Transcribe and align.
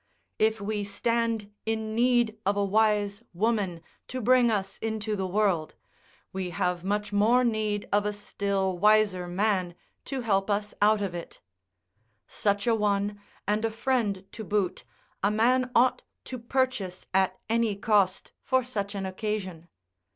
If 0.39 0.59
we 0.59 0.83
stand 0.83 1.53
in 1.63 1.93
need 1.93 2.35
of 2.43 2.57
a 2.57 2.65
wise 2.65 3.21
woman 3.35 3.75
[midwife, 3.75 3.83
Fr. 3.83 3.83
'sage 3.83 3.83
femme'.] 3.83 4.03
to 4.07 4.21
bring 4.21 4.49
us 4.49 4.77
into 4.79 5.15
the 5.15 5.27
world, 5.27 5.75
we 6.33 6.49
have 6.49 6.83
much 6.83 7.13
more 7.13 7.43
need 7.43 7.87
of 7.93 8.07
a 8.07 8.11
still 8.11 8.79
wiser 8.79 9.27
man 9.27 9.75
to 10.05 10.21
help 10.21 10.49
us 10.49 10.73
out 10.81 11.01
of 11.01 11.13
it. 11.13 11.39
Such 12.27 12.65
a 12.65 12.73
one, 12.73 13.21
and 13.47 13.63
a 13.63 13.69
friend 13.69 14.25
to 14.31 14.43
boot, 14.43 14.85
a 15.21 15.29
man 15.29 15.69
ought 15.75 16.01
to 16.25 16.39
purchase 16.39 17.05
at 17.13 17.37
any 17.47 17.75
cost 17.75 18.31
for 18.41 18.63
such 18.63 18.95
an 18.95 19.05
occasion. 19.05 19.67